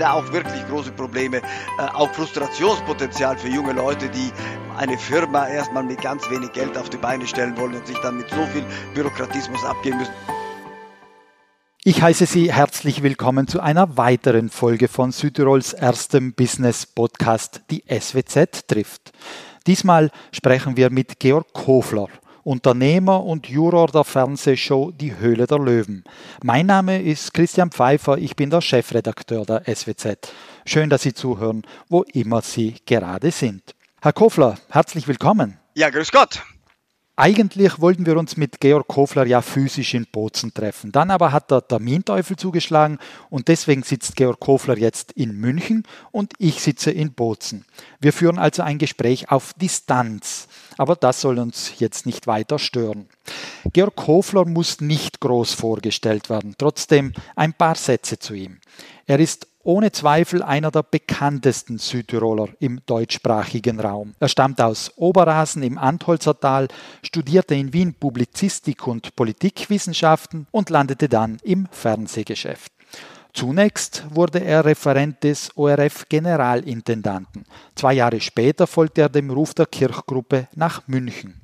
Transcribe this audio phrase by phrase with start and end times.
[0.00, 4.32] da auch wirklich große Probleme, äh, auch Frustrationspotenzial für junge Leute, die
[4.76, 8.16] eine Firma erstmal mit ganz wenig Geld auf die Beine stellen wollen und sich dann
[8.16, 10.14] mit so viel Bürokratismus abgeben müssen.
[11.82, 17.84] Ich heiße Sie herzlich willkommen zu einer weiteren Folge von Südtirols erstem Business Podcast, die
[17.88, 19.12] SWZ trifft.
[19.66, 22.08] Diesmal sprechen wir mit Georg Kofler,
[22.42, 26.04] Unternehmer und Juror der Fernsehshow Die Höhle der Löwen.
[26.42, 30.32] Mein Name ist Christian Pfeiffer, ich bin der Chefredakteur der SWZ.
[30.64, 33.74] Schön, dass Sie zuhören, wo immer Sie gerade sind.
[34.00, 35.58] Herr Kofler, herzlich willkommen.
[35.74, 36.42] Ja, grüß Gott.
[37.20, 40.90] Eigentlich wollten wir uns mit Georg Kofler ja physisch in Bozen treffen.
[40.90, 46.32] Dann aber hat der Terminteufel zugeschlagen und deswegen sitzt Georg Kofler jetzt in München und
[46.38, 47.66] ich sitze in Bozen.
[48.00, 50.48] Wir führen also ein Gespräch auf Distanz.
[50.78, 53.06] Aber das soll uns jetzt nicht weiter stören.
[53.74, 56.54] Georg Kofler muss nicht groß vorgestellt werden.
[56.56, 58.60] Trotzdem ein paar Sätze zu ihm.
[59.04, 64.14] Er ist ohne Zweifel einer der bekanntesten Südtiroler im deutschsprachigen Raum.
[64.18, 66.68] Er stammt aus Oberrasen im Antholzertal,
[67.02, 72.72] studierte in Wien Publizistik und Politikwissenschaften und landete dann im Fernsehgeschäft.
[73.32, 77.44] Zunächst wurde er Referent des ORF Generalintendanten.
[77.76, 81.40] Zwei Jahre später folgte er dem Ruf der Kirchgruppe nach München.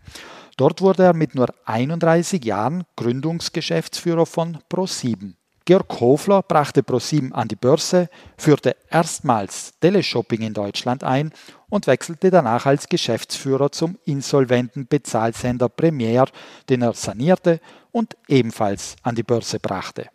[0.56, 5.34] Dort wurde er mit nur 31 Jahren Gründungsgeschäftsführer von Pro7.
[5.66, 11.32] Georg Hofler brachte ProSieben an die Börse, führte erstmals Teleshopping in Deutschland ein
[11.68, 16.26] und wechselte danach als Geschäftsführer zum insolventen Bezahlsender Premier,
[16.68, 20.06] den er sanierte und ebenfalls an die Börse brachte.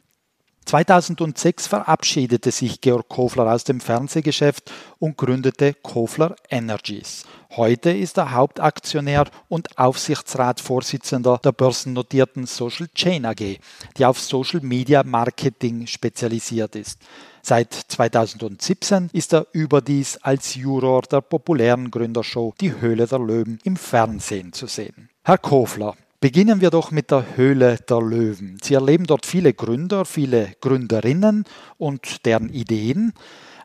[0.66, 7.26] 2006 verabschiedete sich Georg Kofler aus dem Fernsehgeschäft und gründete Kofler Energies.
[7.56, 13.60] Heute ist er Hauptaktionär und Aufsichtsratsvorsitzender der börsennotierten Social Chain AG,
[13.98, 17.00] die auf Social Media Marketing spezialisiert ist.
[17.42, 23.76] Seit 2017 ist er überdies als Juror der populären Gründershow Die Höhle der Löwen im
[23.76, 25.10] Fernsehen zu sehen.
[25.24, 28.60] Herr Kofler, Beginnen wir doch mit der Höhle der Löwen.
[28.62, 31.46] Sie erleben dort viele Gründer, viele Gründerinnen
[31.80, 33.14] und deren Ideen.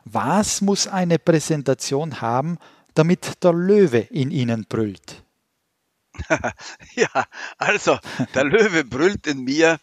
[0.05, 2.57] Was muss eine Präsentation haben,
[2.95, 5.23] damit der Löwe in ihnen brüllt?
[6.95, 7.25] ja,
[7.59, 7.99] also
[8.33, 9.77] der Löwe brüllt in mir,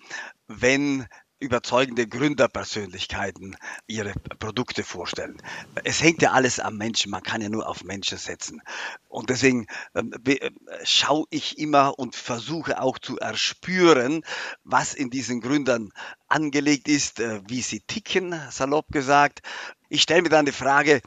[0.48, 1.06] wenn
[1.44, 3.56] überzeugende Gründerpersönlichkeiten
[3.86, 5.36] ihre Produkte vorstellen.
[5.84, 8.62] Es hängt ja alles am Menschen, man kann ja nur auf Menschen setzen.
[9.08, 10.50] Und deswegen ähm, äh,
[10.84, 14.22] schaue ich immer und versuche auch zu erspüren,
[14.64, 15.90] was in diesen Gründern
[16.28, 19.42] angelegt ist, äh, wie sie ticken, salopp gesagt.
[19.88, 21.02] Ich stelle mir dann die Frage,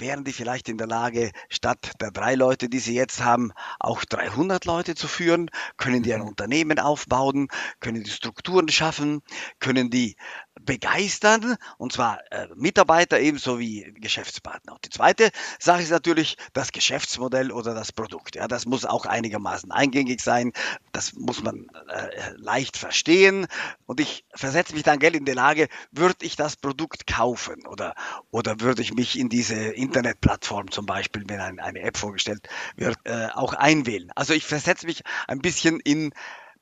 [0.00, 4.04] wären die vielleicht in der Lage, statt der drei Leute, die sie jetzt haben, auch
[4.04, 5.50] 300 Leute zu führen?
[5.76, 6.28] Können die ein mhm.
[6.28, 7.48] Unternehmen aufbauen?
[7.80, 9.20] Können die Strukturen schaffen?
[9.58, 10.16] Können die
[10.60, 11.56] begeistern?
[11.78, 14.74] Und zwar äh, Mitarbeiter ebenso wie Geschäftspartner.
[14.74, 18.36] Und die zweite Sache ist natürlich das Geschäftsmodell oder das Produkt.
[18.36, 20.52] Ja, das muss auch einigermaßen eingängig sein.
[20.92, 23.46] Das muss man äh, leicht verstehen.
[23.86, 27.94] Und ich versetze mich dann, Geld in die Lage, würde ich das Produkt kaufen oder,
[28.30, 32.48] oder würde ich mich in diese in Internetplattform zum Beispiel, wenn ein, eine App vorgestellt
[32.76, 34.12] wird, äh, auch einwählen.
[34.14, 36.12] Also ich versetze mich ein bisschen in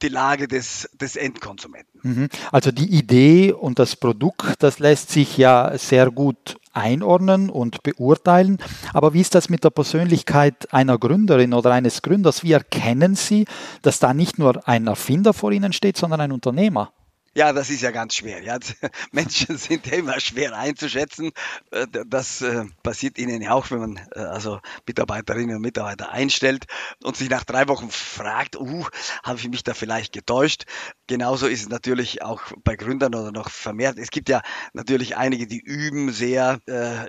[0.03, 2.01] die Lage des, des Endkonsumenten.
[2.03, 2.29] Mhm.
[2.53, 8.59] Also die Idee und das Produkt, das lässt sich ja sehr gut einordnen und beurteilen.
[8.93, 12.43] Aber wie ist das mit der Persönlichkeit einer Gründerin oder eines Gründers?
[12.43, 13.47] Wie erkennen Sie,
[13.83, 16.93] dass da nicht nur ein Erfinder vor Ihnen steht, sondern ein Unternehmer?
[17.37, 18.43] Ja, das ist ja ganz schwer.
[18.43, 18.59] Ja.
[19.13, 21.33] Menschen sind ja immer schwer einzuschätzen.
[21.71, 26.65] Äh, das äh, passiert ihnen ja auch, wenn man äh, also Mitarbeiterinnen und Mitarbeiter einstellt
[27.05, 28.87] und sich nach drei Wochen fragt, uh,
[29.23, 30.65] habe ich mich da vielleicht getäuscht?
[31.09, 33.99] Genauso ist es natürlich auch bei Gründern oder noch vermehrt.
[33.99, 34.41] Es gibt ja
[34.73, 36.61] natürlich einige, die üben sehr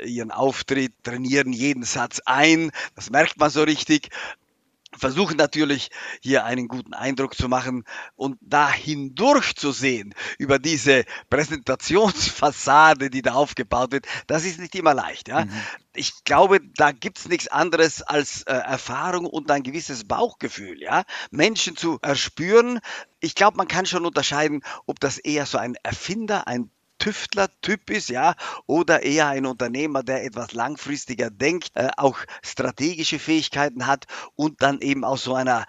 [0.05, 2.71] ihren Auftritt, trainieren jeden Satz ein.
[2.95, 4.09] Das merkt man so richtig
[4.97, 5.89] versuchen natürlich
[6.21, 7.83] hier einen guten Eindruck zu machen
[8.15, 14.75] und da hindurch zu sehen über diese Präsentationsfassade, die da aufgebaut wird, das ist nicht
[14.75, 15.27] immer leicht.
[15.27, 15.45] Ja?
[15.45, 15.51] Mhm.
[15.93, 20.81] Ich glaube, da gibt's nichts anderes als äh, Erfahrung und ein gewisses Bauchgefühl.
[20.81, 21.03] Ja?
[21.31, 22.79] Menschen zu erspüren.
[23.19, 28.09] Ich glaube, man kann schon unterscheiden, ob das eher so ein Erfinder, ein Tüftler-Typ ist,
[28.09, 28.35] ja,
[28.65, 34.05] oder eher ein Unternehmer, der etwas langfristiger denkt, äh, auch strategische Fähigkeiten hat
[34.35, 35.65] und dann eben aus so einer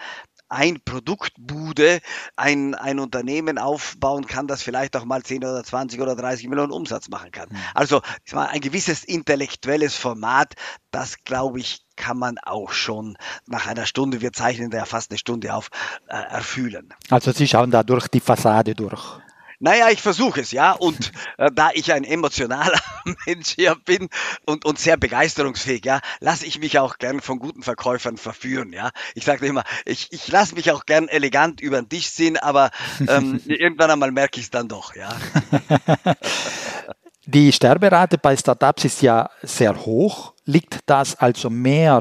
[0.48, 2.00] ein Produktbude
[2.36, 6.72] ein, ein Unternehmen aufbauen kann, das vielleicht auch mal 10 oder 20 oder 30 Millionen
[6.72, 7.48] Umsatz machen kann.
[7.50, 7.58] Mhm.
[7.75, 8.00] Also
[8.32, 10.54] ein gewisses intellektuelles Format,
[10.90, 15.10] das glaube ich, kann man auch schon nach einer Stunde, wir zeichnen da ja fast
[15.10, 15.69] eine Stunde auf,
[16.08, 16.94] äh, erfühlen.
[17.10, 19.20] Also Sie schauen da durch die Fassade durch.
[19.60, 20.72] Naja, ich versuche es, ja.
[20.72, 22.78] Und äh, da ich ein emotionaler
[23.26, 24.08] Mensch hier bin
[24.46, 28.90] und, und sehr begeisterungsfähig, ja, lasse ich mich auch gern von guten Verkäufern verführen, ja.
[29.14, 32.70] Ich sage immer, ich, ich lasse mich auch gern elegant über den Tisch ziehen, aber
[33.08, 35.08] ähm, irgendwann einmal merke ich es dann doch, ja.
[37.26, 40.32] Die Sterberate bei Startups ist ja sehr hoch.
[40.46, 42.00] Liegt das also mehr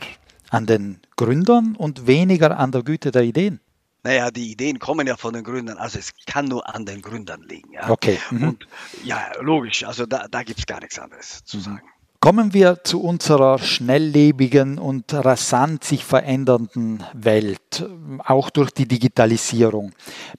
[0.49, 3.59] an den Gründern und weniger an der Güte der Ideen?
[4.07, 7.41] Naja, die Ideen kommen ja von den Gründern, also es kann nur an den Gründern
[7.41, 7.73] liegen.
[7.73, 7.89] Ja?
[7.89, 8.17] Okay.
[8.31, 8.47] Mhm.
[8.47, 8.67] Und
[9.03, 11.61] ja, logisch, also da, da gibt es gar nichts anderes zu mhm.
[11.61, 11.81] sagen.
[12.21, 17.85] Kommen wir zu unserer schnelllebigen und rasant sich verändernden Welt,
[18.23, 19.91] auch durch die Digitalisierung.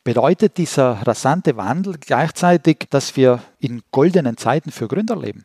[0.02, 5.44] Bedeutet dieser rasante Wandel gleichzeitig, dass wir in goldenen Zeiten für Gründer leben?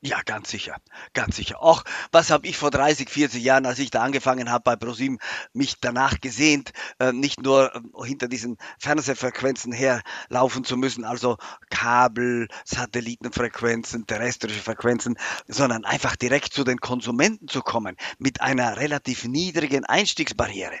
[0.00, 0.76] Ja, ganz sicher,
[1.12, 1.60] ganz sicher.
[1.60, 5.18] Auch was habe ich vor 30, 40 Jahren, als ich da angefangen habe bei ProSieben,
[5.52, 11.36] mich danach gesehnt, äh, nicht nur äh, hinter diesen Fernsehfrequenzen herlaufen zu müssen, also
[11.68, 15.16] Kabel, Satellitenfrequenzen, terrestrische Frequenzen,
[15.48, 20.78] sondern einfach direkt zu den Konsumenten zu kommen mit einer relativ niedrigen Einstiegsbarriere.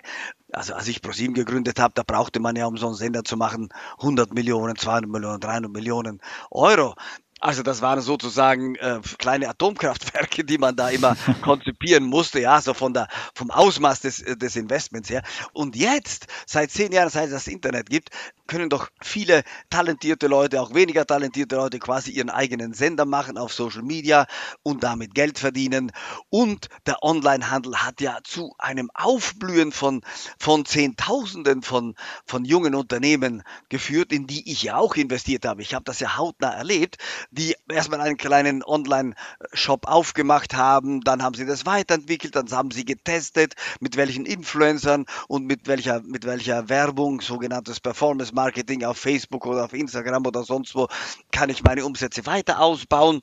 [0.52, 3.36] Also als ich ProSieben gegründet habe, da brauchte man ja, um so einen Sender zu
[3.36, 3.68] machen,
[3.98, 6.94] 100 Millionen, 200 Millionen, 300 Millionen Euro.
[7.40, 12.74] Also das waren sozusagen äh, kleine Atomkraftwerke, die man da immer konzipieren musste, ja, so
[12.74, 15.22] von der, vom Ausmaß des, äh, des Investments her.
[15.52, 18.10] Und jetzt, seit zehn Jahren, seit es das Internet gibt,
[18.48, 23.52] können doch viele talentierte Leute, auch weniger talentierte Leute quasi ihren eigenen Sender machen auf
[23.52, 24.26] Social Media
[24.62, 25.92] und damit Geld verdienen.
[26.30, 30.00] Und der Onlinehandel hat ja zu einem Aufblühen von,
[30.38, 31.94] von Zehntausenden von,
[32.24, 35.62] von jungen Unternehmen geführt, in die ich ja auch investiert habe.
[35.62, 36.96] Ich habe das ja hautnah erlebt
[37.30, 42.84] die erstmal einen kleinen Online-Shop aufgemacht haben, dann haben sie das weiterentwickelt, dann haben sie
[42.84, 49.46] getestet, mit welchen Influencern und mit welcher, mit welcher Werbung, sogenanntes Performance Marketing auf Facebook
[49.46, 50.88] oder auf Instagram oder sonst wo,
[51.30, 53.20] kann ich meine Umsätze weiter ausbauen.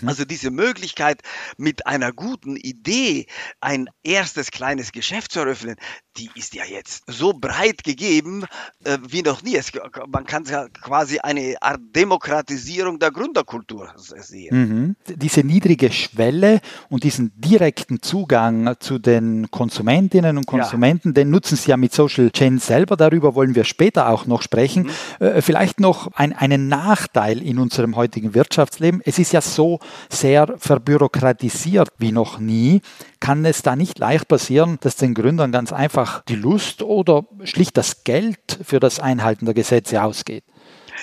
[0.00, 0.08] Mhm.
[0.08, 1.22] Also diese Möglichkeit,
[1.56, 3.26] mit einer guten Idee
[3.60, 5.76] ein erstes kleines Geschäft zu eröffnen,
[6.16, 8.44] die ist ja jetzt so breit gegeben
[8.84, 9.56] äh, wie noch nie.
[9.56, 9.72] Es,
[10.08, 14.96] man kann ja quasi eine Art Demokratisierung der Gründerkultur sehen.
[15.08, 15.14] Mhm.
[15.16, 16.60] Diese niedrige Schwelle
[16.90, 21.14] und diesen direkten Zugang zu den Konsumentinnen und Konsumenten, ja.
[21.14, 22.96] den nutzen sie ja mit Social Chain selber.
[22.96, 24.90] Darüber wollen wir später auch noch sprechen.
[25.18, 25.26] Mhm.
[25.26, 29.00] Äh, vielleicht noch ein, einen Nachteil in unserem heutigen Wirtschaftsleben.
[29.04, 29.78] Es ist ja so
[30.08, 32.82] sehr verbürokratisiert wie noch nie
[33.20, 37.76] kann es da nicht leicht passieren, dass den Gründern ganz einfach die Lust oder schlicht
[37.76, 40.44] das Geld für das Einhalten der Gesetze ausgeht?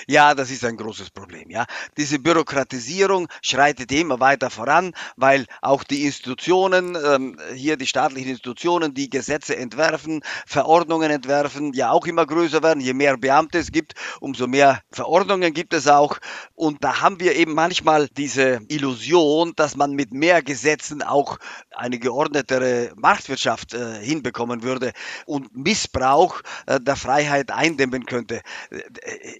[0.06, 1.50] Ja, das ist ein großes Problem.
[1.50, 1.66] Ja,
[1.96, 8.94] diese Bürokratisierung schreitet immer weiter voran, weil auch die Institutionen, ähm, hier die staatlichen Institutionen,
[8.94, 12.80] die Gesetze entwerfen, Verordnungen entwerfen, ja auch immer größer werden.
[12.80, 16.18] Je mehr Beamte es gibt, umso mehr Verordnungen gibt es auch.
[16.54, 21.38] Und da haben wir eben manchmal diese Illusion, dass man mit mehr Gesetzen auch
[21.74, 24.92] eine geordnetere Marktwirtschaft äh, hinbekommen würde
[25.26, 28.42] und Missbrauch äh, der Freiheit eindämmen könnte.
[28.70, 28.80] Äh,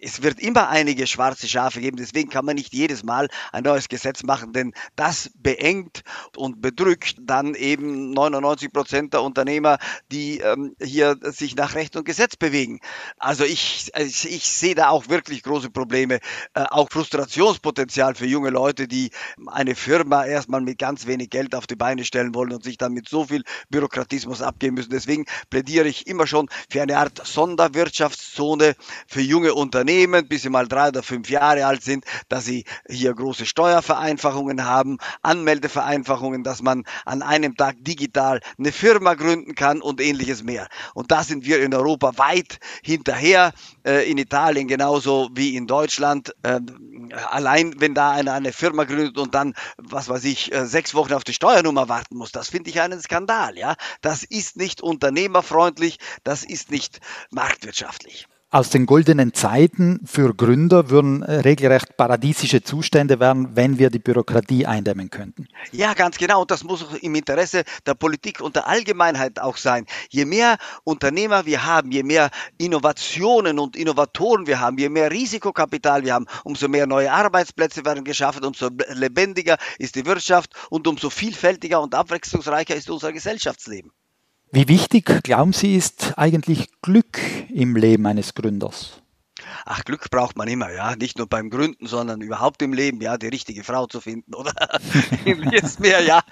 [0.03, 1.97] es wird immer einige schwarze Schafe geben.
[1.97, 6.03] Deswegen kann man nicht jedes Mal ein neues Gesetz machen, denn das beengt
[6.37, 9.79] und bedrückt dann eben 99 Prozent der Unternehmer,
[10.11, 12.81] die ähm, hier sich nach Recht und Gesetz bewegen.
[13.19, 16.21] Also ich, ich, ich sehe da auch wirklich große Probleme,
[16.55, 19.11] äh, auch Frustrationspotenzial für junge Leute, die
[19.47, 22.93] eine Firma erstmal mit ganz wenig Geld auf die Beine stellen wollen und sich dann
[22.93, 24.91] mit so viel Bürokratismus abgeben müssen.
[24.91, 28.75] Deswegen plädiere ich immer schon für eine Art Sonderwirtschaftszone
[29.07, 33.13] für junge Unternehmen, bis sie mal drei oder fünf Jahre alt sind, dass sie hier
[33.13, 40.01] große Steuervereinfachungen haben, Anmeldevereinfachungen, dass man an einem Tag digital eine Firma gründen kann und
[40.01, 40.69] ähnliches mehr.
[40.95, 43.53] Und da sind wir in Europa weit hinterher,
[43.85, 46.33] äh, in Italien genauso wie in Deutschland.
[46.45, 50.95] Ähm, allein wenn da einer eine Firma gründet und dann, was weiß ich, äh, sechs
[50.95, 53.59] Wochen auf die Steuernummer warten muss, das finde ich einen Skandal.
[53.59, 60.91] Ja, das ist nicht unternehmerfreundlich, das ist nicht marktwirtschaftlich aus den goldenen Zeiten für Gründer
[60.91, 65.47] würden äh, regelrecht paradiesische Zustände werden, wenn wir die Bürokratie eindämmen könnten.
[65.71, 66.41] Ja, ganz genau.
[66.41, 69.87] Und das muss auch im Interesse der Politik und der Allgemeinheit auch sein.
[70.09, 76.05] Je mehr Unternehmer wir haben, je mehr Innovationen und Innovatoren wir haben, je mehr Risikokapital
[76.05, 81.09] wir haben, umso mehr neue Arbeitsplätze werden geschaffen, umso lebendiger ist die Wirtschaft und umso
[81.09, 83.93] vielfältiger und abwechslungsreicher ist unser Gesellschaftsleben.
[84.53, 89.01] Wie wichtig, glauben Sie, ist eigentlich Glück im Leben eines Gründers?
[89.65, 90.97] Ach, Glück braucht man immer, ja.
[90.97, 94.53] Nicht nur beim Gründen, sondern überhaupt im Leben, ja, die richtige Frau zu finden oder
[95.53, 96.23] jetzt mehr, ja.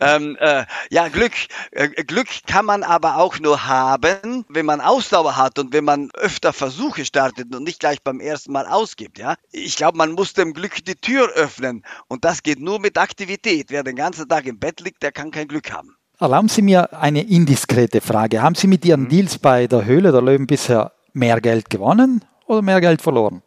[0.00, 1.32] Ähm, äh, ja, Glück.
[1.70, 6.10] Äh, Glück kann man aber auch nur haben, wenn man Ausdauer hat und wenn man
[6.14, 9.36] öfter Versuche startet und nicht gleich beim ersten Mal ausgibt, ja.
[9.52, 13.66] Ich glaube, man muss dem Glück die Tür öffnen und das geht nur mit Aktivität.
[13.70, 15.97] Wer den ganzen Tag im Bett liegt, der kann kein Glück haben.
[16.20, 18.42] Erlauben Sie mir eine indiskrete Frage.
[18.42, 19.08] Haben Sie mit Ihren mhm.
[19.08, 23.42] Deals bei der Höhle der Löwen bisher mehr Geld gewonnen oder mehr Geld verloren?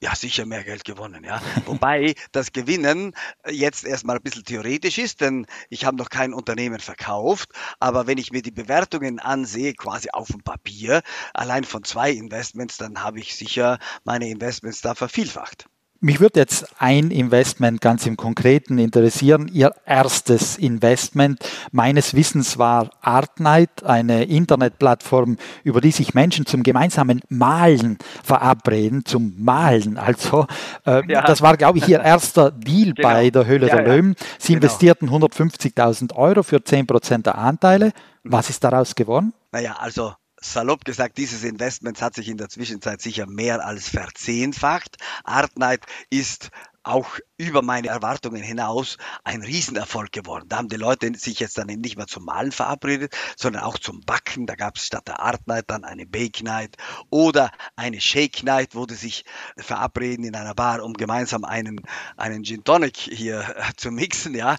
[0.00, 1.42] Ja, sicher mehr Geld gewonnen, ja.
[1.66, 3.14] Wobei das Gewinnen
[3.50, 7.50] jetzt erstmal ein bisschen theoretisch ist, denn ich habe noch kein Unternehmen verkauft.
[7.80, 11.02] Aber wenn ich mir die Bewertungen ansehe, quasi auf dem Papier,
[11.34, 15.68] allein von zwei Investments, dann habe ich sicher meine Investments da vervielfacht.
[16.00, 19.50] Mich würde jetzt ein Investment ganz im Konkreten interessieren.
[19.52, 21.40] Ihr erstes Investment
[21.72, 29.42] meines Wissens war Artnight, eine Internetplattform, über die sich Menschen zum gemeinsamen Malen verabreden, zum
[29.42, 29.98] Malen.
[29.98, 30.46] Also
[30.86, 31.22] äh, ja.
[31.22, 33.08] das war, glaube ich, Ihr erster Deal genau.
[33.08, 34.14] bei der Höhle ja, der Löwen.
[34.38, 34.58] Sie genau.
[34.58, 37.86] investierten 150.000 Euro für 10% der Anteile.
[38.22, 38.32] Mhm.
[38.32, 39.32] Was ist daraus geworden?
[39.50, 44.96] Naja, also salopp gesagt, dieses Investment hat sich in der Zwischenzeit sicher mehr als verzehnfacht.
[45.24, 46.50] Artnight ist
[46.82, 50.46] auch über meine Erwartungen hinaus ein Riesenerfolg geworden.
[50.48, 54.00] Da haben die Leute sich jetzt dann nicht mehr zum Malen verabredet, sondern auch zum
[54.00, 54.46] Backen.
[54.46, 56.76] Da gab es statt der Art Night dann eine Bake Night
[57.10, 59.24] oder eine Shake Night, wo die sich
[59.56, 61.80] verabreden in einer Bar, um gemeinsam einen,
[62.16, 64.56] einen Gin Tonic hier äh, zu mixen, ja,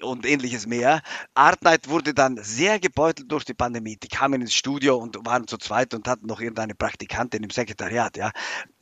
[0.00, 1.02] und ähnliches mehr.
[1.34, 3.96] Art Night wurde dann sehr gebeutelt durch die Pandemie.
[3.96, 8.16] Die kamen ins Studio und waren zu zweit und hatten noch irgendeine Praktikantin im Sekretariat,
[8.16, 8.30] ja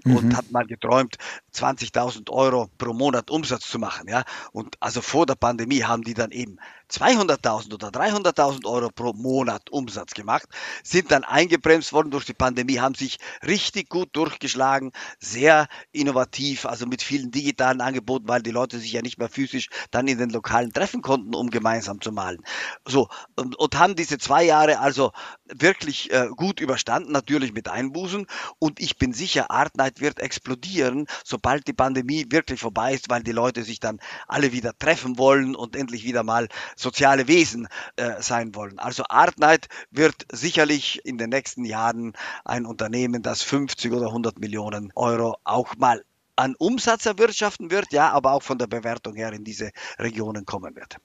[0.05, 0.37] und mhm.
[0.37, 1.17] hat mal geträumt,
[1.55, 4.09] 20.000 Euro pro Monat Umsatz zu machen.
[4.09, 4.25] Ja?
[4.52, 6.59] Und also vor der Pandemie haben die dann eben
[6.90, 10.49] 200.000 oder 300.000 Euro pro Monat Umsatz gemacht,
[10.83, 16.87] sind dann eingebremst worden durch die Pandemie, haben sich richtig gut durchgeschlagen, sehr innovativ, also
[16.87, 20.30] mit vielen digitalen Angeboten, weil die Leute sich ja nicht mehr physisch dann in den
[20.30, 22.42] Lokalen treffen konnten, um gemeinsam zu malen.
[22.87, 25.12] So, und, und haben diese zwei Jahre also
[25.45, 28.26] wirklich äh, gut überstanden, natürlich mit Einbußen.
[28.59, 33.33] Und ich bin sicher, Artnight wird explodieren, sobald die Pandemie wirklich vorbei ist, weil die
[33.33, 38.54] Leute sich dann alle wieder treffen wollen und endlich wieder mal soziale Wesen äh, sein
[38.54, 38.78] wollen.
[38.78, 44.92] Also Artnight wird sicherlich in den nächsten Jahren ein Unternehmen, das 50 oder 100 Millionen
[44.94, 46.02] Euro auch mal
[46.37, 50.76] an Umsatz erwirtschaften wird, ja, aber auch von der Bewertung her in diese Regionen kommen
[50.76, 50.97] wird.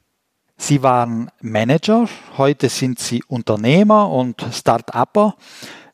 [0.57, 5.35] Sie waren Manager, heute sind Sie Unternehmer und Start-Upper.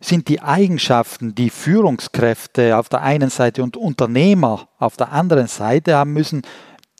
[0.02, 5.96] Sind die Eigenschaften, die Führungskräfte auf der einen Seite und Unternehmer auf der anderen Seite
[5.96, 6.42] haben müssen,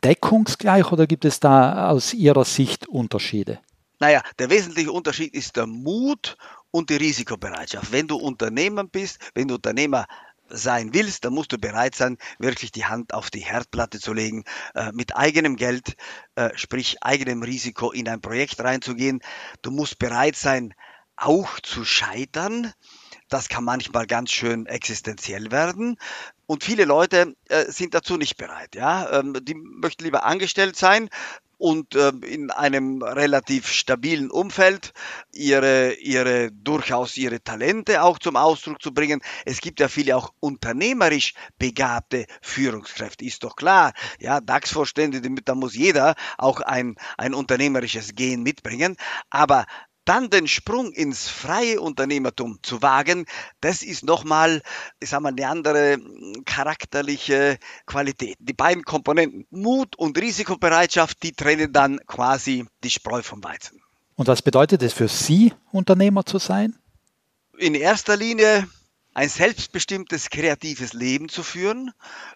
[0.02, 3.60] deckungsgleich oder gibt es da aus Ihrer Sicht Unterschiede?
[4.00, 6.38] Naja, der wesentliche Unterschied ist der Mut
[6.72, 7.92] und die Risikobereitschaft.
[7.92, 10.06] Wenn du Unternehmer bist, wenn du Unternehmer
[10.50, 14.44] sein willst, dann musst du bereit sein, wirklich die Hand auf die Herdplatte zu legen,
[14.74, 15.96] äh, mit eigenem Geld,
[16.36, 19.22] äh, sprich eigenem Risiko in ein Projekt reinzugehen.
[19.62, 20.74] Du musst bereit sein,
[21.16, 22.74] auch zu scheitern.
[23.30, 25.98] Das kann manchmal ganz schön existenziell werden.
[26.48, 28.76] Und viele Leute äh, sind dazu nicht bereit.
[28.76, 29.20] Ja?
[29.20, 31.10] Ähm, die möchten lieber angestellt sein,
[31.60, 34.94] und äh, in einem relativ stabilen Umfeld
[35.34, 39.22] ihre, ihre durchaus ihre Talente auch zum Ausdruck zu bringen.
[39.46, 43.94] Es gibt ja viele auch unternehmerisch begabte Führungskräfte, ist doch klar.
[44.20, 48.96] Ja, DAX-Vorstände, da muss jeder auch ein, ein unternehmerisches Gen mitbringen.
[49.30, 49.66] Aber
[50.10, 53.28] dann den Sprung ins freie Unternehmertum zu wagen,
[53.62, 54.64] das ist nochmal,
[55.00, 58.36] ich sag mal, eine andere hm, charakterliche Qualität.
[58.40, 63.84] Die beiden Komponenten, Mut und Risikobereitschaft, die trennen dann quasi die Spreu vom Weizen.
[64.16, 66.76] Und was bedeutet es für Sie, Unternehmer zu sein?
[67.60, 68.68] In erster Linie
[69.14, 71.92] ein selbstbestimmtes, kreatives Leben zu führen,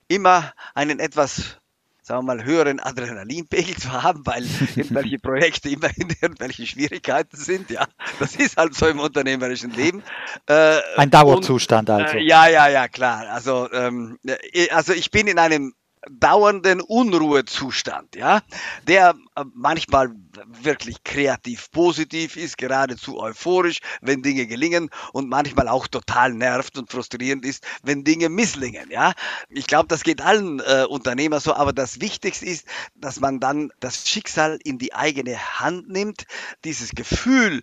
[0.07, 1.57] immer einen etwas
[2.03, 4.43] sagen wir mal, höheren Adrenalinpegel zu haben, weil
[4.75, 7.69] irgendwelche Projekte immer in irgendwelche Schwierigkeiten sind.
[7.69, 7.87] Ja,
[8.19, 10.03] das ist halt so im unternehmerischen Leben.
[10.47, 12.17] Äh, Ein Dauerzustand und, also.
[12.17, 13.29] Äh, ja, ja, ja, klar.
[13.29, 15.73] Also, ähm, äh, also ich bin in einem
[16.09, 18.41] dauernden Unruhezustand, ja,
[18.87, 20.13] der äh, manchmal
[20.45, 26.91] wirklich kreativ positiv ist, geradezu euphorisch, wenn Dinge gelingen und manchmal auch total nervt und
[26.91, 29.13] frustrierend ist, wenn Dinge misslingen, ja.
[29.49, 33.71] Ich glaube, das geht allen äh, Unternehmern so, aber das Wichtigste ist, dass man dann
[33.79, 36.25] das Schicksal in die eigene Hand nimmt,
[36.65, 37.61] dieses Gefühl,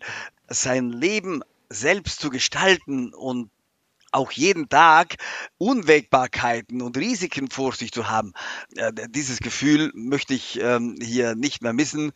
[0.48, 3.50] sein Leben selbst zu gestalten und
[4.12, 5.16] auch jeden Tag
[5.58, 8.32] Unwägbarkeiten und Risiken vor sich zu haben.
[8.76, 12.12] Äh, dieses Gefühl möchte ich ähm, hier nicht mehr missen.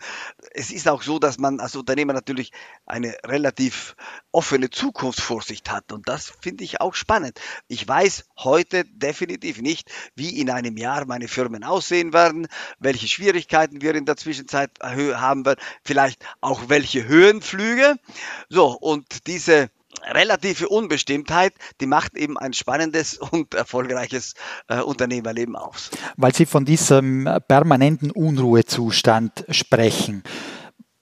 [0.52, 2.52] Es ist auch so, dass man als Unternehmer natürlich
[2.86, 3.94] eine relativ
[4.32, 7.40] offene Zukunft vor sich hat und das finde ich auch spannend.
[7.68, 12.48] Ich weiß heute definitiv nicht, wie in einem Jahr meine Firmen aussehen werden,
[12.78, 17.96] welche Schwierigkeiten wir in der Zwischenzeit haben werden, vielleicht auch welche Höhenflüge.
[18.48, 19.70] So, und diese
[20.02, 24.34] relative Unbestimmtheit, die macht eben ein spannendes und erfolgreiches
[24.68, 25.90] äh, Unternehmerleben aus.
[26.16, 30.22] Weil Sie von diesem permanenten Unruhezustand sprechen.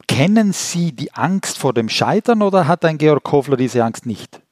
[0.08, 4.42] Kennen Sie die Angst vor dem Scheitern oder hat ein Georg Kofler diese Angst nicht?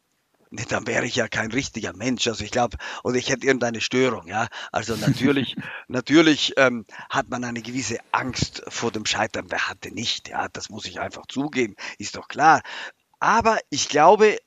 [0.52, 2.26] Nee, dann wäre ich ja kein richtiger Mensch.
[2.26, 4.48] Also ich glaube, oder ich hätte irgendeine Störung, ja.
[4.72, 5.54] Also natürlich,
[5.88, 9.46] natürlich ähm, hat man eine gewisse Angst vor dem Scheitern.
[9.48, 10.28] Wer hatte nicht?
[10.28, 12.62] Ja, das muss ich einfach zugeben, ist doch klar.
[13.20, 14.38] Aber ich glaube,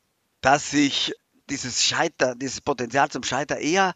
[0.42, 1.14] dass ich
[1.50, 3.94] dieses Scheiter, dieses Potenzial zum Scheitern eher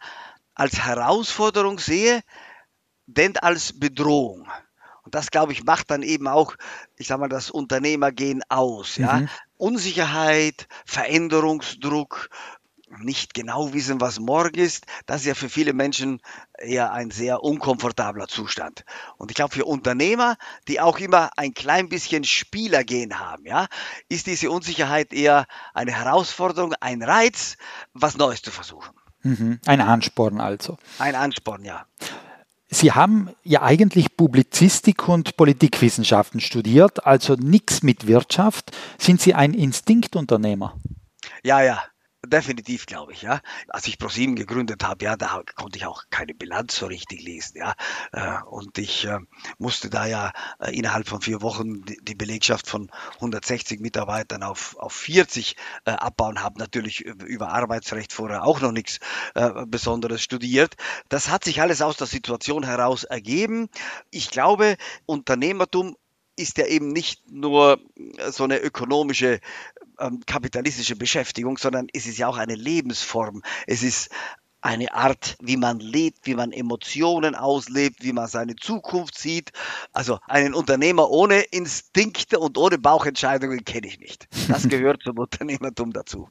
[0.54, 2.22] als Herausforderung sehe,
[3.08, 4.48] denn als Bedrohung.
[5.04, 6.56] Und das, glaube ich, macht dann eben auch,
[6.98, 8.98] ich sage mal, das Unternehmergehen aus.
[8.98, 9.22] Ja?
[9.22, 9.30] Mhm.
[9.56, 12.30] Unsicherheit, Veränderungsdruck,
[13.00, 16.22] nicht genau wissen, was morgen ist, das ist ja für viele Menschen
[16.58, 18.86] eher ein sehr unkomfortabler Zustand.
[19.18, 23.68] Und ich glaube, für Unternehmer, die auch immer ein klein bisschen Spielergehen haben, ja,
[24.10, 27.58] ist diese Unsicherheit eher eine Herausforderung, ein Reiz,
[27.94, 28.96] was Neues zu versuchen.
[29.24, 29.60] Mhm.
[29.66, 30.78] Ein Ansporn also.
[31.00, 31.86] Ein Ansporn, ja.
[32.70, 38.76] Sie haben ja eigentlich Publizistik und Politikwissenschaften studiert, also nichts mit Wirtschaft.
[38.98, 40.78] Sind Sie ein Instinktunternehmer?
[41.44, 41.82] Ja, ja,
[42.26, 43.42] definitiv, glaube ich, ja.
[43.70, 47.58] Als ich ProSieben gegründet habe, ja, da konnte ich auch keine Bilanz so richtig lesen,
[47.58, 47.76] ja.
[48.12, 49.20] Äh, und ich äh,
[49.58, 54.94] musste da ja äh, innerhalb von vier Wochen die Belegschaft von 160 Mitarbeitern auf, auf
[54.94, 55.56] 40
[55.86, 59.00] abbauen, habe natürlich über Arbeitsrecht vorher auch noch nichts
[59.68, 60.76] Besonderes studiert.
[61.10, 63.70] Das hat sich alles aus der Situation heraus ergeben.
[64.12, 65.96] Ich glaube, Unternehmertum
[66.38, 67.80] ist ja eben nicht nur
[68.30, 69.40] so eine ökonomische
[70.00, 73.42] ähm, kapitalistische Beschäftigung, sondern es ist ja auch eine Lebensform.
[73.66, 74.10] Es ist
[74.62, 79.52] eine Art, wie man lebt, wie man Emotionen auslebt, wie man seine Zukunft sieht.
[79.94, 84.28] Also einen Unternehmer ohne Instinkte und ohne Bauchentscheidungen kenne ich nicht.
[84.48, 86.28] Das gehört zum Unternehmertum dazu.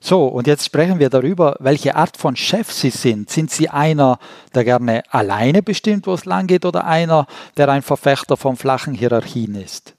[0.00, 3.30] So, und jetzt sprechen wir darüber, welche Art von Chef Sie sind.
[3.30, 4.18] Sind Sie einer,
[4.54, 8.92] der gerne alleine bestimmt, wo es lang geht, oder einer, der ein Verfechter von flachen
[8.92, 9.94] Hierarchien ist?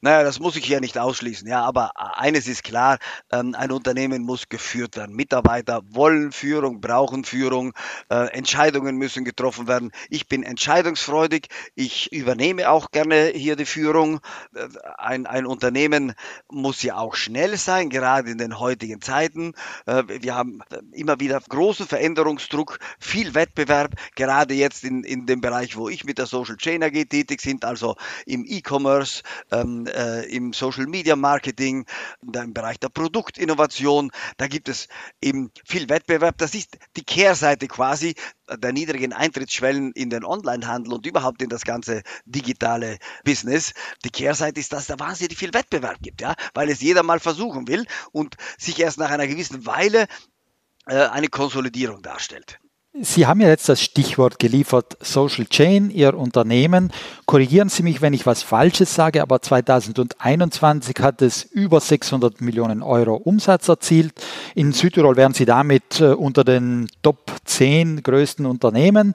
[0.00, 1.48] Naja, das muss ich hier nicht ausschließen.
[1.48, 2.98] Ja, aber eines ist klar,
[3.30, 5.14] ähm, ein Unternehmen muss geführt werden.
[5.14, 7.72] Mitarbeiter wollen Führung, brauchen Führung,
[8.10, 9.90] äh, Entscheidungen müssen getroffen werden.
[10.10, 14.20] Ich bin entscheidungsfreudig, ich übernehme auch gerne hier die Führung.
[14.54, 16.14] Äh, ein, ein Unternehmen
[16.50, 19.54] muss ja auch schnell sein, gerade in den heutigen Zeiten.
[19.86, 20.60] Äh, wir haben
[20.92, 26.18] immer wieder großen Veränderungsdruck, viel Wettbewerb, gerade jetzt in, in dem Bereich, wo ich mit
[26.18, 27.96] der Social Chain AG tätig sind, also
[28.26, 31.86] im E-Commerce, ähm, äh, im Social Media Marketing,
[32.20, 34.10] im Bereich der Produktinnovation.
[34.36, 34.88] Da gibt es
[35.20, 36.38] eben viel Wettbewerb.
[36.38, 38.14] Das ist die Kehrseite quasi
[38.56, 43.74] der niedrigen Eintrittsschwellen in den Onlinehandel und überhaupt in das ganze digitale Business.
[44.04, 47.68] Die Kehrseite ist, dass da wahnsinnig viel Wettbewerb gibt, ja, weil es jeder mal versuchen
[47.68, 50.06] will und sich erst nach einer gewissen Weile
[50.86, 52.58] äh, eine Konsolidierung darstellt.
[53.00, 56.90] Sie haben ja jetzt das Stichwort geliefert, Social Chain, Ihr Unternehmen.
[57.26, 62.82] Korrigieren Sie mich, wenn ich was Falsches sage, aber 2021 hat es über 600 Millionen
[62.82, 64.14] Euro Umsatz erzielt.
[64.56, 69.12] In Südtirol wären Sie damit äh, unter den Top 10 größten Unternehmen.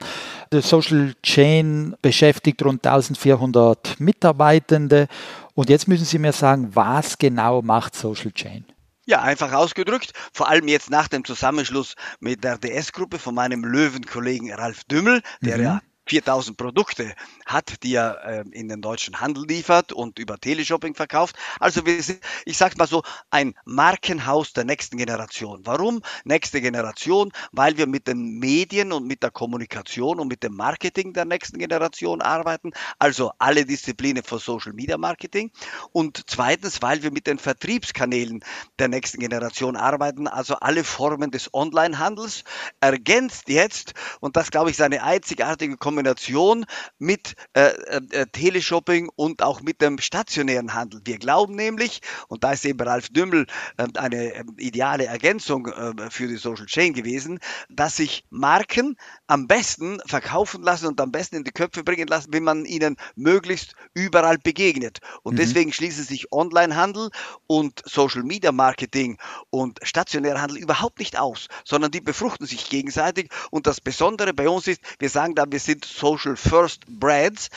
[0.52, 5.08] Die Social Chain beschäftigt rund 1400 Mitarbeitende.
[5.54, 8.64] Und jetzt müssen Sie mir sagen, was genau macht Social Chain?
[9.06, 14.52] Ja, einfach ausgedrückt, vor allem jetzt nach dem Zusammenschluss mit der DS-Gruppe von meinem Löwenkollegen
[14.52, 15.64] Ralf Dümmel, der mhm.
[15.64, 17.14] ja 4000 Produkte
[17.46, 21.36] hat, die er äh, in den deutschen Handel liefert und über Teleshopping verkauft.
[21.58, 25.60] Also wir sind, ich sage mal so, ein Markenhaus der nächsten Generation.
[25.64, 27.32] Warum nächste Generation?
[27.52, 31.58] Weil wir mit den Medien und mit der Kommunikation und mit dem Marketing der nächsten
[31.58, 35.50] Generation arbeiten, also alle Disziplinen von Social Media Marketing.
[35.92, 38.44] Und zweitens, weil wir mit den Vertriebskanälen
[38.78, 42.44] der nächsten Generation arbeiten, also alle Formen des Onlinehandels,
[42.80, 46.66] ergänzt jetzt, und das glaube ich ist eine einzigartige Kombination, Kombination
[46.98, 51.00] mit äh, äh, Teleshopping und auch mit dem stationären Handel.
[51.04, 56.10] Wir glauben nämlich, und da ist eben Ralf Dümmel äh, eine äh, ideale Ergänzung äh,
[56.10, 57.38] für die Social Chain gewesen,
[57.70, 58.96] dass sich Marken
[59.28, 62.96] am besten verkaufen lassen und am besten in die Köpfe bringen lassen, wenn man ihnen
[63.14, 64.98] möglichst überall begegnet.
[65.22, 65.38] Und mhm.
[65.38, 67.10] deswegen schließen sich Onlinehandel
[67.46, 69.16] und Social Media Marketing
[69.50, 73.30] und stationärer Handel überhaupt nicht aus, sondern die befruchten sich gegenseitig.
[73.52, 77.50] Und das Besondere bei uns ist, wir sagen da, wir sind Social First Brands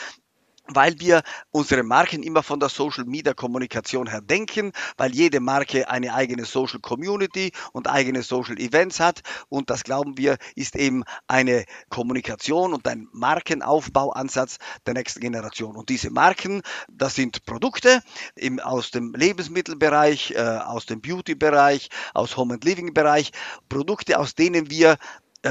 [0.68, 5.88] weil wir unsere Marken immer von der Social Media Kommunikation her denken, weil jede Marke
[5.88, 11.04] eine eigene Social Community und eigene Social Events hat und das glauben wir ist eben
[11.26, 15.76] eine Kommunikation und ein Markenaufbauansatz der nächsten Generation.
[15.76, 18.02] Und diese Marken, das sind Produkte
[18.34, 23.32] im, aus dem Lebensmittelbereich, äh, aus dem Beauty-Bereich, aus Home and Living Bereich,
[23.68, 24.98] Produkte, aus denen wir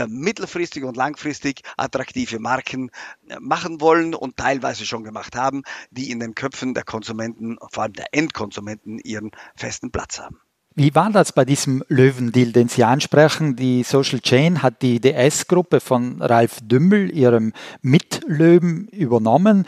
[0.08, 2.90] mittelfristig und langfristig attraktive Marken
[3.30, 7.84] äh, machen wollen und teilweise schon gemacht haben, die in den Köpfen der Konsumenten, vor
[7.84, 10.40] allem der Endkonsumenten, ihren festen Platz haben.
[10.76, 13.56] Wie war das bei diesem Löwendeal, den Sie ansprechen?
[13.56, 19.66] Die Social Chain hat die DS-Gruppe von Ralf Dümmel, ihrem Mitlöwen, übernommen.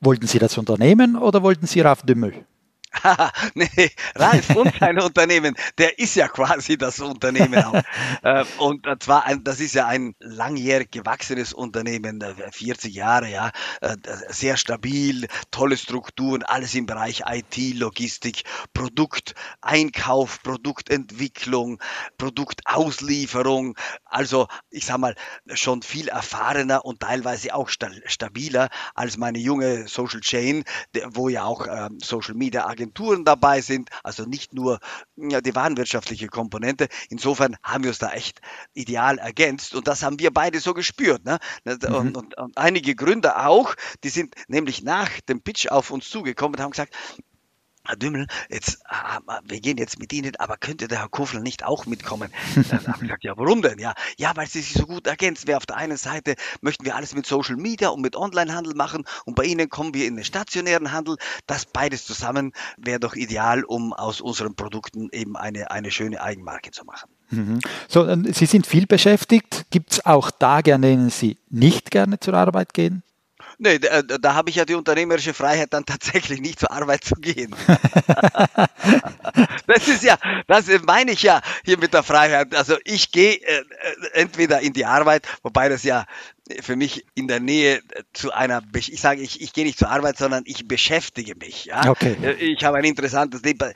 [0.00, 2.46] Wollten Sie das Unternehmen oder wollten Sie Ralf Dümmel?
[3.54, 7.82] nee, Ralf und sein Unternehmen, der ist ja quasi das Unternehmen auch.
[8.22, 13.50] Äh, und zwar, ein, das ist ja ein langjährig gewachsenes Unternehmen, 40 äh, Jahre, ja,
[13.80, 13.96] äh,
[14.28, 18.42] sehr stabil, tolle Strukturen, alles im Bereich IT, Logistik,
[18.74, 21.82] Produkteinkauf, Produktentwicklung,
[22.16, 23.76] Produktauslieferung.
[24.04, 25.16] Also, ich sag mal,
[25.52, 30.64] schon viel erfahrener und teilweise auch stabiler als meine junge Social Chain,
[31.06, 31.66] wo ja auch
[32.00, 34.80] Social Media Agenturen Agenturen dabei sind, also nicht nur
[35.16, 36.88] ja, die warenwirtschaftliche Komponente.
[37.10, 38.40] Insofern haben wir uns da echt
[38.74, 41.24] ideal ergänzt und das haben wir beide so gespürt.
[41.24, 41.38] Ne?
[41.64, 42.16] Und, mhm.
[42.16, 46.62] und, und einige Gründer auch, die sind nämlich nach dem Pitch auf uns zugekommen und
[46.62, 46.94] haben gesagt,
[47.84, 51.40] Herr Dümmel, jetzt, ah, ah, wir gehen jetzt mit Ihnen, aber könnte der Herr Kofler
[51.40, 52.30] nicht auch mitkommen?
[52.54, 53.78] Dann habe ich gesagt, ja, warum denn?
[53.80, 55.48] Ja, ja, weil Sie sich so gut ergänzen.
[55.48, 59.04] Wir auf der einen Seite möchten wir alles mit Social Media und mit Onlinehandel machen
[59.24, 61.16] und bei Ihnen kommen wir in den stationären Handel.
[61.46, 66.70] Das beides zusammen wäre doch ideal, um aus unseren Produkten eben eine, eine schöne Eigenmarke
[66.70, 67.10] zu machen.
[67.30, 67.60] Mhm.
[67.88, 69.66] So, Sie sind viel beschäftigt.
[69.70, 73.02] Gibt es auch Tage, an denen Sie nicht gerne zur Arbeit gehen?
[73.64, 77.14] Nee, da, da habe ich ja die unternehmerische Freiheit, dann tatsächlich nicht zur Arbeit zu
[77.14, 77.54] gehen.
[79.68, 82.56] das ist ja, das meine ich ja hier mit der Freiheit.
[82.56, 83.62] Also ich gehe äh,
[84.14, 86.06] entweder in die Arbeit, wobei das ja
[86.60, 90.18] für mich in der Nähe zu einer, ich sage, ich, ich gehe nicht zur Arbeit,
[90.18, 91.66] sondern ich beschäftige mich.
[91.66, 91.88] Ja?
[91.88, 92.16] Okay.
[92.40, 93.72] Ich habe ein interessantes Leben.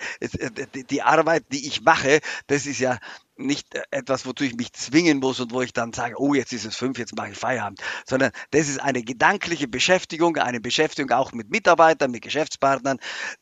[0.90, 2.18] Die Arbeit, die ich mache,
[2.49, 2.99] das ist ja
[3.37, 6.64] nicht etwas, wozu ich mich zwingen muss und wo ich dann sage, oh, jetzt ist
[6.64, 11.33] es fünf, jetzt mache ich Feierabend, sondern das ist eine gedankliche Beschäftigung, eine Beschäftigung auch
[11.33, 12.99] mit Mitarbeitern, mit Geschäftspartnern,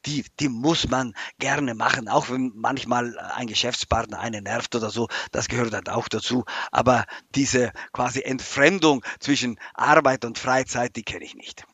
[0.07, 5.09] die, die muss man gerne machen, auch wenn manchmal ein Geschäftspartner einen nervt oder so,
[5.33, 7.05] das gehört halt auch dazu, aber
[7.35, 11.65] diese quasi Entfremdung zwischen Arbeit und Freizeit, die kenne ich nicht.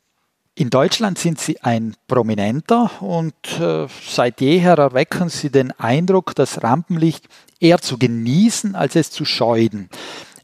[0.61, 6.63] In Deutschland sind Sie ein Prominenter und äh, seit jeher erwecken Sie den Eindruck, das
[6.63, 7.29] Rampenlicht
[7.61, 9.89] eher zu genießen, als es zu scheuden.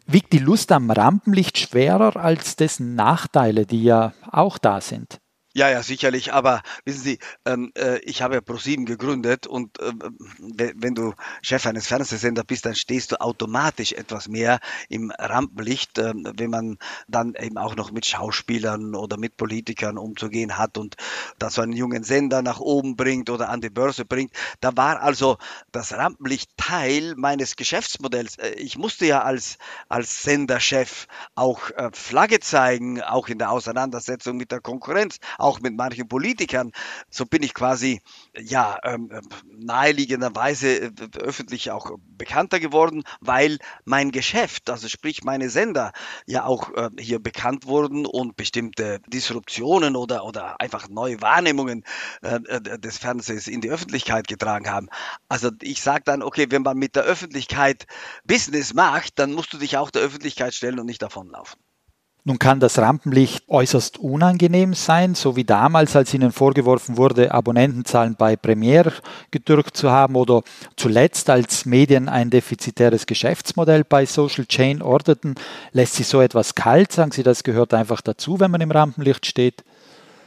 [0.06, 5.20] Wiegt die Lust am Rampenlicht schwerer als dessen Nachteile, die ja auch da sind?
[5.56, 6.34] Ja, ja, sicherlich.
[6.34, 9.92] Aber wissen Sie, ähm, äh, ich habe ja ProSieben gegründet und äh,
[10.76, 16.12] wenn du Chef eines Fernsehsenders bist, dann stehst du automatisch etwas mehr im Rampenlicht, äh,
[16.14, 16.76] wenn man
[17.08, 20.96] dann eben auch noch mit Schauspielern oder mit Politikern umzugehen hat und
[21.38, 24.32] da so einen jungen Sender nach oben bringt oder an die Börse bringt.
[24.60, 25.38] Da war also
[25.72, 28.36] das Rampenlicht Teil meines Geschäftsmodells.
[28.36, 29.56] Äh, ich musste ja als,
[29.88, 35.16] als Senderchef auch äh, Flagge zeigen, auch in der Auseinandersetzung mit der Konkurrenz
[35.46, 36.72] auch mit manchen Politikern.
[37.08, 38.00] So bin ich quasi
[38.36, 39.10] ja ähm,
[39.46, 45.92] naheliegenderweise äh, öffentlich auch bekannter geworden, weil mein Geschäft, also sprich meine Sender,
[46.26, 51.84] ja auch äh, hier bekannt wurden und bestimmte Disruptionen oder, oder einfach neue Wahrnehmungen
[52.22, 52.40] äh,
[52.78, 54.88] des Fernsehens in die Öffentlichkeit getragen haben.
[55.28, 57.86] Also ich sage dann, okay, wenn man mit der Öffentlichkeit
[58.24, 61.65] Business macht, dann musst du dich auch der Öffentlichkeit stellen und nicht davonlaufen.
[62.28, 68.16] Nun kann das Rampenlicht äußerst unangenehm sein, so wie damals, als Ihnen vorgeworfen wurde, Abonnentenzahlen
[68.16, 68.94] bei Premiere
[69.30, 70.42] gedrückt zu haben oder
[70.74, 75.36] zuletzt, als Medien ein defizitäres Geschäftsmodell bei Social Chain orteten.
[75.70, 76.90] Lässt Sie so etwas kalt?
[76.90, 79.62] Sagen Sie, das gehört einfach dazu, wenn man im Rampenlicht steht?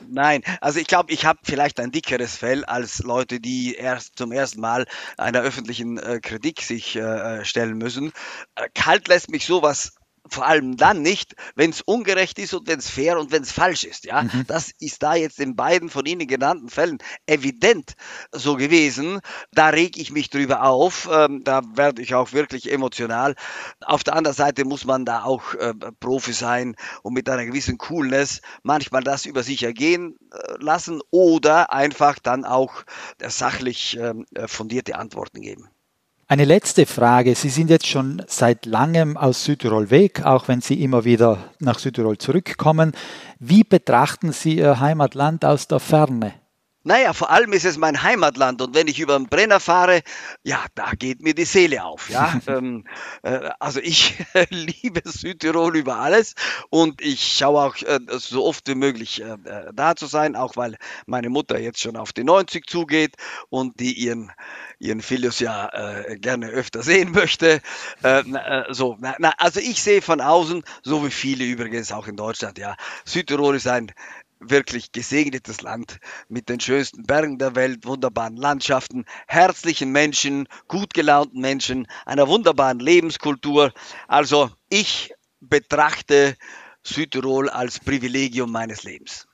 [0.08, 4.32] Nein, also ich glaube, ich habe vielleicht ein dickeres Fell als Leute, die erst zum
[4.32, 4.86] ersten Mal
[5.18, 8.14] einer öffentlichen äh, Kritik sich äh, stellen müssen.
[8.56, 9.99] Äh, kalt lässt mich sowas
[10.30, 13.52] vor allem dann nicht, wenn es ungerecht ist und wenn es fair und wenn es
[13.52, 14.06] falsch ist.
[14.06, 14.46] Ja, mhm.
[14.48, 17.94] das ist da jetzt in beiden von Ihnen genannten Fällen evident
[18.32, 19.20] so gewesen.
[19.52, 21.10] Da reg ich mich drüber auf.
[21.12, 23.36] Ähm, da werde ich auch wirklich emotional.
[23.86, 27.78] Auf der anderen Seite muss man da auch äh, Profi sein und mit einer gewissen
[27.78, 32.84] Coolness manchmal das über sich ergehen äh, lassen oder einfach dann auch
[33.20, 35.70] äh, sachlich ähm, äh, fundierte Antworten geben.
[36.32, 37.34] Eine letzte Frage.
[37.34, 41.80] Sie sind jetzt schon seit langem aus Südtirol weg, auch wenn Sie immer wieder nach
[41.80, 42.92] Südtirol zurückkommen.
[43.40, 46.34] Wie betrachten Sie Ihr Heimatland aus der Ferne?
[46.84, 50.02] Naja, vor allem ist es mein Heimatland und wenn ich über den Brenner fahre,
[50.44, 52.10] ja, da geht mir die Seele auf.
[52.10, 52.40] Ja?
[52.48, 52.86] ähm,
[53.22, 54.16] äh, also ich
[54.50, 56.36] liebe Südtirol über alles
[56.70, 60.56] und ich schaue auch äh, so oft wie möglich äh, äh, da zu sein, auch
[60.56, 63.16] weil meine Mutter jetzt schon auf die 90 zugeht
[63.50, 64.32] und die ihren,
[64.80, 67.60] ihren Filius ja äh, gerne öfter sehen möchte.
[68.04, 68.24] Äh,
[68.70, 72.58] so, na, na, also ich sehe von außen, so wie viele übrigens auch in Deutschland,
[72.58, 73.92] ja, Südtirol ist ein
[74.40, 81.42] wirklich gesegnetes Land mit den schönsten Bergen der Welt, wunderbaren Landschaften, herzlichen Menschen, gut gelaunten
[81.42, 83.72] Menschen, einer wunderbaren Lebenskultur.
[84.08, 86.36] Also ich betrachte
[86.84, 89.28] Südtirol als Privilegium meines Lebens.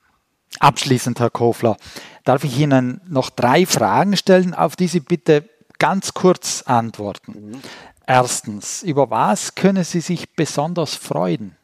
[0.59, 1.77] Abschließend, Herr Kofler,
[2.23, 7.51] darf ich Ihnen noch drei Fragen stellen, auf die Sie bitte ganz kurz antworten.
[7.51, 7.61] Mhm.
[8.07, 11.57] Erstens, über was können Sie sich besonders freuen?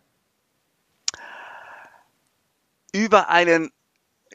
[2.92, 3.72] Über einen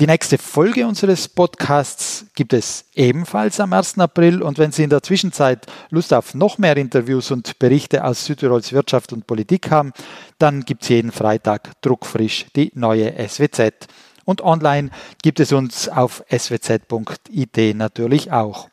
[0.00, 3.98] Die nächste Folge unseres Podcasts gibt es ebenfalls am 1.
[3.98, 8.24] April und wenn Sie in der Zwischenzeit Lust auf noch mehr Interviews und Berichte aus
[8.24, 9.92] Südtirols Wirtschaft und Politik haben,
[10.38, 13.88] dann gibt es jeden Freitag druckfrisch die neue SWZ.
[14.24, 14.88] Und online
[15.22, 18.70] gibt es uns auf swz.it natürlich auch.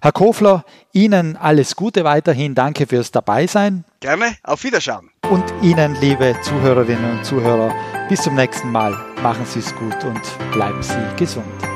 [0.00, 2.54] Herr Kofler, Ihnen alles Gute weiterhin.
[2.54, 3.84] Danke fürs Dabeisein.
[4.00, 5.10] Gerne, auf Wiederschauen.
[5.30, 7.74] Und Ihnen, liebe Zuhörerinnen und Zuhörer,
[8.08, 8.92] bis zum nächsten Mal.
[9.22, 10.20] Machen Sie es gut und
[10.52, 11.71] bleiben Sie gesund.